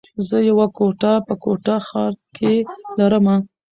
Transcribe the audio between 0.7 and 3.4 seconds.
کوټه په کوټه ښار کي لره مه